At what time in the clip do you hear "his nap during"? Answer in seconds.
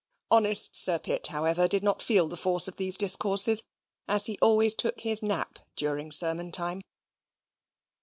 5.01-6.11